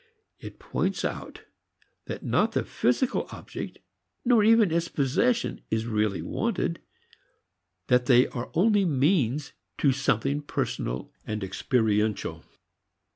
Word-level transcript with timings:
It 0.39 0.57
points 0.57 1.05
out 1.05 1.43
that 2.05 2.23
not 2.25 2.53
the 2.53 2.63
physical 2.65 3.27
object 3.31 3.77
nor 4.25 4.43
even 4.43 4.71
its 4.71 4.87
possession 4.87 5.61
is 5.69 5.85
really 5.85 6.23
wanted; 6.23 6.81
that 7.85 8.07
they 8.07 8.25
are 8.29 8.49
only 8.55 8.83
means 8.83 9.53
to 9.77 9.91
something 9.91 10.41
personal 10.41 11.11
and 11.27 11.43
experiential. 11.43 12.43